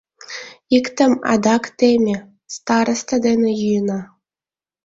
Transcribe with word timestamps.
Иктым 0.77 1.13
адак 1.31 1.63
теме, 1.79 2.15
старысте 2.55 3.15
дене 3.25 3.49
йӱына. 3.61 3.99